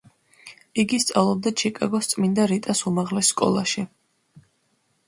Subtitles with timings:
[0.83, 3.87] იგი სწავლობდა ჩიკაგოს წმინდა რიტას უმაღლეს სკოლაში.